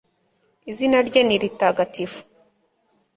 izina 0.71 0.97
rye 1.07 1.21
ni 1.25 1.37
ritagatifu 1.41 2.19